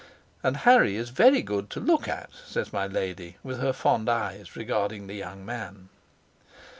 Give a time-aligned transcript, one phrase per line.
[0.41, 4.55] "And Harry is very good to look at," says my lady, with her fond eyes
[4.55, 5.89] regarding the young man.